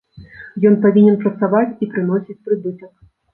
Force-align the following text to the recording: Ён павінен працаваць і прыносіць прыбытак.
Ён 0.69 0.77
павінен 0.85 1.19
працаваць 1.25 1.67
і 1.83 1.91
прыносіць 1.93 2.39
прыбытак. 2.49 2.91